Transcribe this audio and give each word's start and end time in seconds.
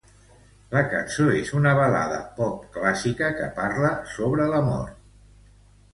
La 0.75 0.79
cançó 0.93 1.25
és 1.41 1.51
una 1.59 1.73
balada 1.81 2.17
pop 2.39 2.65
clàssica 2.79 3.31
que 3.41 3.53
parla 3.61 3.95
sobre 4.15 4.49
l'amor. 4.55 4.93